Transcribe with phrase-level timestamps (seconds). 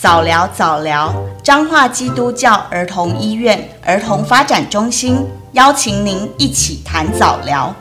[0.00, 7.74] 早疗早疗，彰化基督教儿童医院儿童发展中心邀请您一起谈早疗。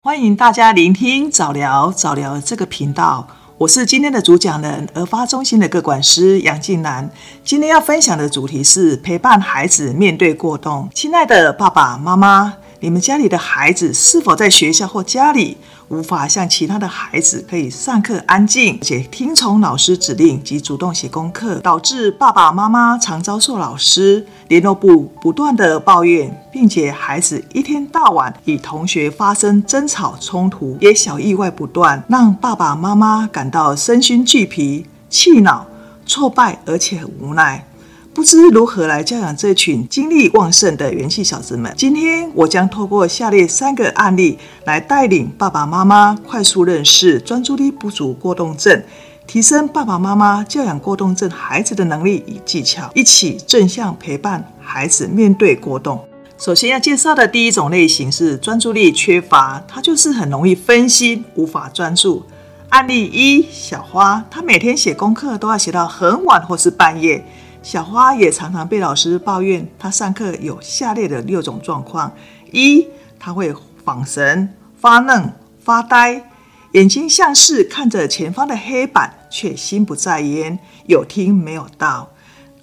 [0.00, 3.26] 欢迎大家聆听早疗早疗这个频道，
[3.58, 7.10] 我是今天的主讲人儿发中心的各管师杨静兰。
[7.42, 10.88] 今天要分享的主题是陪伴孩子面对过动。
[10.94, 12.54] 亲爱的爸爸妈妈，
[12.84, 15.56] 你们家里的孩子是否在学校或家里
[15.88, 35.66] 无法像其他的孩子可以上课安静，且听从老师指令及主动写功课，导致爸爸妈妈常遭受老师联络部不断的抱怨，并且孩子一天到晚与同学发生争吵冲突，也小意外不断，让爸爸妈妈感到身心俱疲、气恼、
[36.04, 37.66] 挫败，而且无奈。
[38.14, 41.74] 不知如何来教养这群精力旺盛的元气小子们。
[41.76, 48.80] 今天我将透过下列三个案例来带领爸爸妈妈快速认识专注力不足过动症，
[49.26, 56.04] 提升爸爸妈妈教养过动症孩子的能力与技巧，一起正向陪伴孩子面对过动。
[56.38, 62.24] 首先要介绍的第一种类型是专注力缺乏，他就是很容易分心，无法专注。
[62.68, 67.24] 案例一：小花，她每天写功课都要写到很晚或是半夜。
[67.64, 72.12] 小花也常常被老师抱怨，她上课有下列的六种状况：
[72.52, 72.86] 一，
[73.18, 75.32] 她会恍神、发愣、
[75.64, 76.30] 发呆，
[76.72, 82.10] 眼睛像是看着前方的黑板，却心不在焉，有听没有到；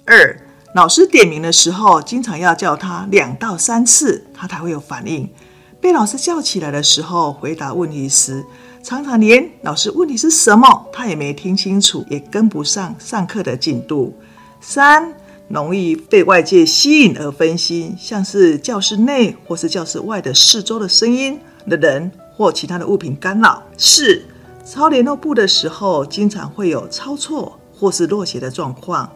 [0.06, 0.40] 二，
[0.76, 5.26] 老师点名的时候，经常要叫她两到三次，她才会有反应；
[5.80, 8.44] 被老师叫起来的时候，回答问题时，
[8.84, 14.16] 常常连老师问题是什么，她也没听清楚，也跟不上上课的进度。
[14.62, 15.12] 三，
[15.48, 21.38] 容易被外界吸引而分心，像是教室内或是教室外的四周的声音
[21.68, 23.60] 的人或其他的物品干扰。
[23.76, 24.22] 四，
[24.64, 29.12] 抄联络簿的时候，经常会有抄错或是落写的状况。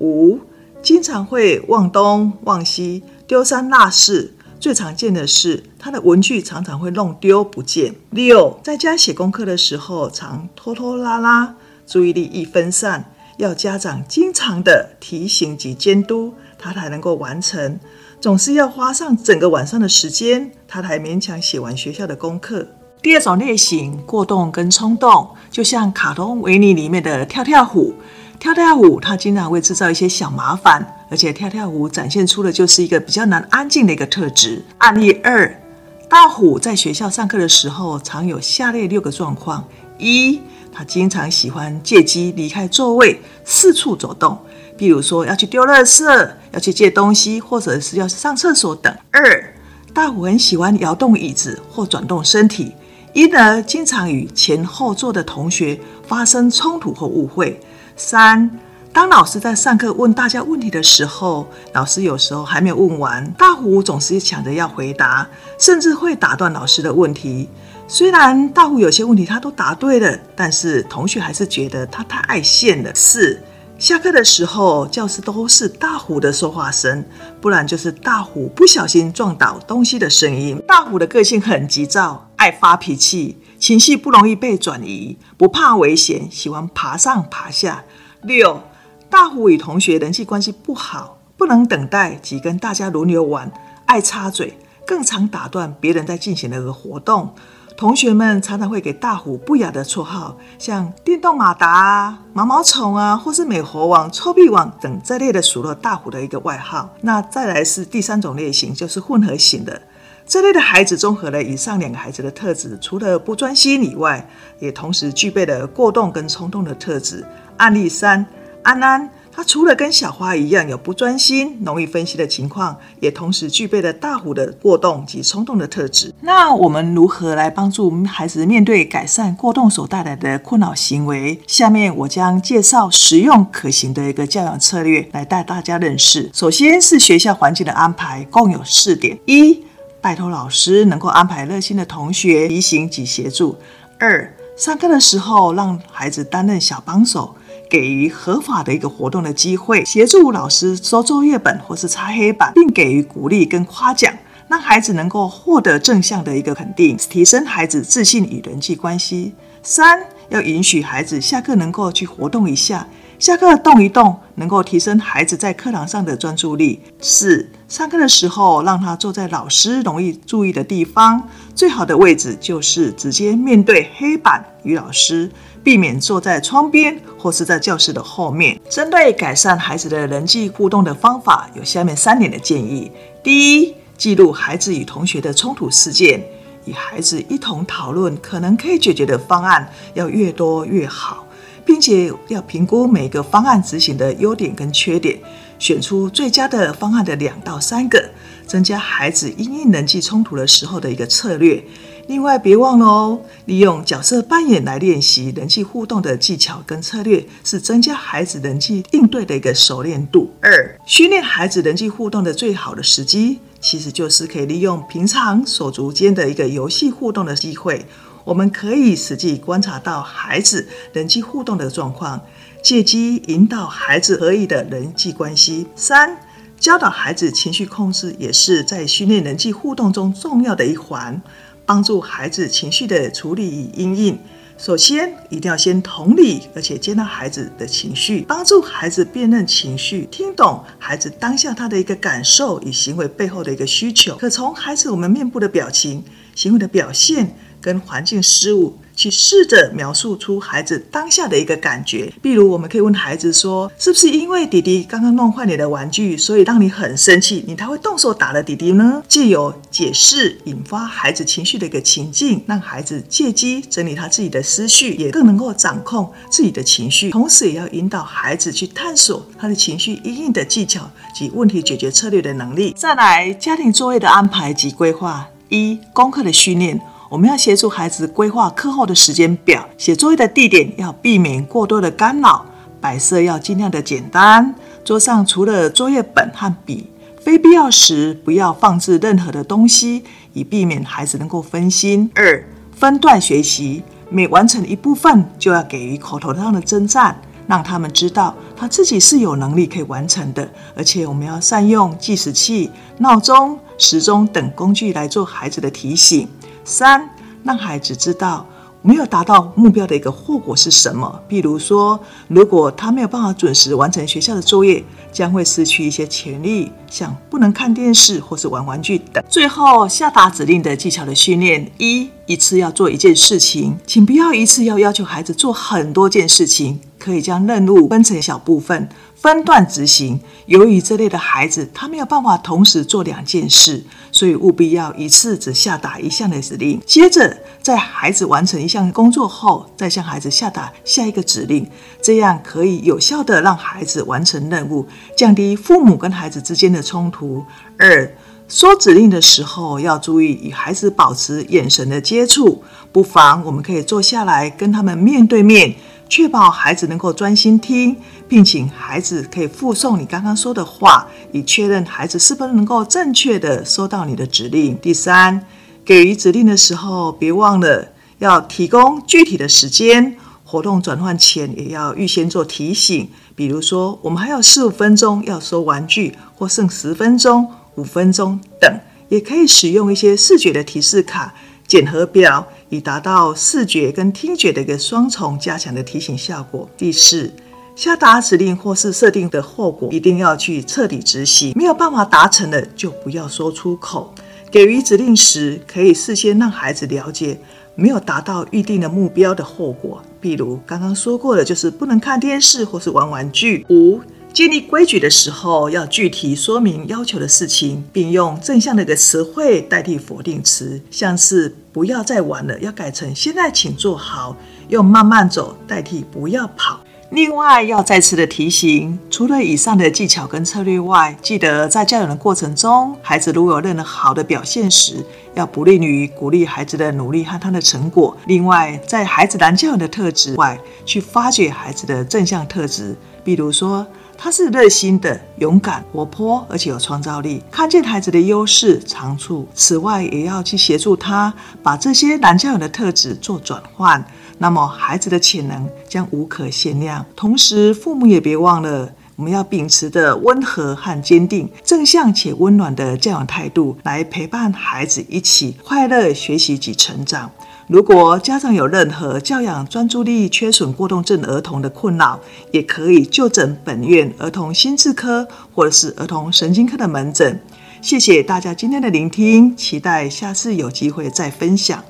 [0.00, 0.38] 五，
[0.82, 4.34] 经常会忘东忘西，丢三落四。
[4.60, 7.94] 最常见的是他的文具常常会弄丢不见。
[8.10, 11.54] 六，在家写功课的时候，常拖拖拉拉，
[11.86, 13.10] 注意力易分散。
[13.40, 17.80] 要家长经常的提醒及监督，他才能够完成。
[18.20, 22.66] 总是要花上整个晚上的时间，他才勉强写完学校的功课。
[23.00, 27.94] 第二种类型，过动跟冲动，就像卡通维尼里面的跳跳虎。
[28.38, 34.62] 跳跳虎他经常会制造一些小麻烦，而且跳跳虎展现出的就是一个比较难安静的一个特质。
[34.78, 35.62] 案例二，
[36.10, 39.64] 大虎在学校上课的时候，常有下列六个状况：
[39.96, 40.40] 一。
[40.72, 44.38] 他经常喜欢借机离开座位，四处走动，
[44.76, 48.94] 比如说要去丢垃圾、要去借东西，或者是要上厕所等。
[49.10, 49.54] 二，
[49.92, 52.72] 大虎很喜欢摇动椅子或转动身体，
[53.12, 57.60] 因而经常与前后座的同学发生冲突或误会。
[57.96, 58.50] 三，
[58.92, 65.28] 当老师在上课问大家问题的时候，老师有时候还没有问完，大虎总是抢着要回答，
[65.58, 67.48] 甚至会打断老师的问题。
[67.86, 72.90] 虽然大虎有些问题他都答对了，但是同学还是觉得他太爱现了。
[72.92, 73.40] 四，
[73.78, 77.04] 下课的时候，教室都是大虎的说话声，
[77.40, 80.60] 不然就是大虎不小心撞倒东西的声音。
[80.66, 87.84] 大虎的个性很急躁，爱发脾气，情绪不容易被转移，不怕危险，喜欢爬上爬下。
[88.22, 88.62] 六，
[89.10, 93.50] 大虎与同学人际关系不好，不能等待及跟大家轮流玩，
[93.86, 94.56] 爱插嘴，
[94.86, 97.34] 更常打断别人在进行的一个活动。
[97.76, 106.90] 同学们常常会给大虎不雅的绰号，像电动马达啊、毛毛虫啊，或是美猴王、臭屁王等这类的数落大虎的一个外号。
[107.00, 109.82] 那再来是第三种类型，就是混合型的。
[110.26, 114.28] 这类的孩子综合了以上两个孩子的特质，除了不专心以外，
[114.60, 117.26] 也同时具备了过动跟冲动的特质。
[117.56, 118.24] 案例三，
[118.62, 119.10] 安安。
[119.32, 126.12] 他除了跟小花一样有不专心、容易分析的情况，也同时具备了大虎的过动及冲动的特质。
[126.22, 131.40] 那我们如何来帮助孩子面对改善过动所带来的困扰行为？
[131.46, 136.28] 下面我将介绍实用可行的一个教养策略来带大家认识。
[136.34, 139.64] 首先是学校环境的安排，共有四点：一、
[140.00, 143.54] 拜托老师能够安排热心的同学提醒及协助；
[144.00, 147.36] 二、上课的时候让孩子担任小帮手。
[147.70, 154.12] 给予合法的一个活动的机会，协助老师收作业本或是擦黑板，并给予鼓励跟夸奖，
[154.48, 159.32] 让孩子能够获得正向的一个肯定，提升孩子自信与人际关系。
[159.62, 160.00] 三，
[160.30, 162.88] 要允许孩子下课能够去活动一下，
[163.18, 166.80] 下课动一动，能够提升孩子在课堂上的专注力。
[166.98, 175.30] 四，上课的时候，让他坐在老师容易注意的地方，最好的位置就是直接面对黑板与老师，
[175.62, 178.58] 避免坐在窗边或是在教室的后面。
[178.68, 182.90] 针对改善孩子的人际互动的方法，有下面三点的建议：
[183.22, 186.22] 第一，记录孩子与同学的冲突事件，
[186.64, 191.26] 与孩子一同讨论可能可以解决的方案，要越多越好，
[191.64, 195.18] 并且要评估每个方案执行的优点跟缺点。
[195.58, 198.02] 选出最佳的方案的两到三个，
[198.46, 201.62] 增加孩子因应人际冲突的时候的一个策略。
[202.10, 210.28] 另外，别忘了哦，利用角色扮演来练习人际互动的技巧跟策略，是增加孩子人际应对的一个熟练度。
[210.40, 217.86] 二，训练孩子人际互动的最好的时机，其实就是可以利用平常手足间的一个游戏互动的机会。
[218.24, 222.20] 我们可以实际观察到孩子人际互动的状况。
[222.60, 225.68] 借机引导孩子合意的人际关系。
[225.76, 226.18] 三、
[226.58, 231.22] 教导孩子情绪控制，也是在训练人际互动中重要的一环，
[231.70, 234.18] 帮助孩子情绪的处理与因应。
[234.58, 244.16] 首先，一定要先同理，而且接纳孩子的情绪，帮助孩子辨认情绪，听懂孩子当下他的一个感受与行为背后的一个需求。
[244.16, 246.02] 可从孩子我们面部的表情、
[246.34, 248.76] 行为的表现跟环境事物。
[248.96, 267.10] 去试着描述出孩子当下的一个感觉，比如我们可以问孩子说：“是不是因为弟弟刚刚弄坏你的玩具，所以让你很生气，你才会动手打了弟弟呢？”借由解释引发孩子情绪的一个情境，让孩子借机整理他自己的思绪，也更能够掌控自己的情绪。
[267.10, 272.74] 同时，也要引导孩子去探索他的情绪应应的技巧及问题解决策略的能力。
[272.76, 275.26] 再来，家庭作业的安排及规划。
[275.48, 276.80] 一、功课的训练。
[277.10, 282.46] 我们要协助孩子规划课后的时间表，写作业的地点要避免过多的干扰，
[282.80, 284.54] 摆设要尽量的简单。
[284.84, 286.86] 桌上除了作业本和笔，
[287.20, 290.04] 非必要时不要放置任何的东西，
[290.34, 292.08] 以避免孩子能够分心。
[292.14, 300.48] 二、分段学习，每完成一部分就要给予口头上的称赞，让他们知道他自己是有能力可以完成的。
[300.76, 306.28] 而且我们要善用计时器、闹钟、时钟等工具来做孩子的提醒。
[306.64, 307.08] 三，
[307.42, 308.46] 让孩子知道
[308.82, 311.20] 没有达到目标的一个后果是什么。
[311.28, 319.22] 比如说，如果他没有办法准时完成学校的作业，将会失去一些权利，像不能看电视或是玩玩具等。
[319.28, 328.88] 最后，下达指令的技巧的训练：一，一次要做一件事情，请不要一次要要求孩子做很多件事情，可以将任务分成小部分。
[329.20, 336.80] 分段执行，由于这类的孩子他没有办法同时做两件事，所以务必要一次只下达一项的指令。
[336.86, 341.68] 接着，在孩子完成一项工作后，再向孩子下达下一个指令，
[342.00, 347.44] 这样可以有效地让孩子完成任务，降低父母跟孩子之间的冲突。
[347.76, 348.10] 二，
[348.48, 355.74] 说指令的时候要注意与孩子保持眼神的接触，不妨我们可以坐下来跟他们面对面。
[356.10, 357.96] 确保孩子能够专心听，
[358.28, 364.76] 并请孩子可以复诵你刚刚说的话，以确认孩子是不是能够正确地收到你的指令。
[364.78, 365.46] 第三，
[365.84, 373.08] 给予指令的时候，别忘了要提供具体的时间，活动转换前也要预先做提醒。
[373.36, 381.32] 比如说，我们还有四五分钟要收玩具，或剩十分钟、五分钟等，也可以使用一些视觉的提示卡。
[381.66, 386.68] 检核表，以达到视觉跟听觉的一个双重加强的提醒效果。
[386.76, 387.30] 第四，
[387.76, 391.52] 下达指令或是设定的后果，一定要去彻底执行。
[391.56, 394.14] 没有办法达成的，就不要说出口。
[394.50, 397.38] 给予指令时，可以事先让孩子了解
[397.74, 400.02] 没有达到预定的目标的后果。
[400.20, 403.66] 比如刚刚说过的，就是不能看电视或是玩玩具。
[403.68, 404.00] 五。
[404.32, 414.36] 建立规矩的时候，要具体说明要求的事情，并用正向的一个词汇代替否定词，像是“不要再玩了”，要改成“现在请坐好”，
[414.70, 416.80] 用“慢慢走”代替“不要跑”。
[417.10, 428.16] 另外，要再次的提醒，除了以上的技巧跟策略外，记得在教养的过程中，孩子如果有任何好的表现时，要不吝于鼓励孩子的努力和他的成果。
[428.26, 430.56] 另外，在孩子难教养的特质外，
[430.86, 432.94] 去发掘孩子的正向特质，
[433.24, 433.84] 比如说，
[434.22, 437.42] 他是热心的、勇敢、活泼，而且有创造力。
[437.50, 444.04] 看见孩子的优势、长处，此外也要去协助他把这些难教养的特质做转换。
[444.36, 447.02] 那么孩子的潜能将无可限量。
[447.16, 457.30] 同时，父母也别忘了，我们要秉持着温和和坚定、正向且温暖的教养态度，来陪伴孩子一起快乐学习及成长。
[457.70, 462.18] 如果家长有任何教养专注力缺损过动症儿童的困扰，
[462.50, 467.40] 也可以就诊本院儿童心智科或者是儿童神经科的门诊。
[467.80, 471.80] 谢谢大家今天的聆听，期待下次有机会再分享。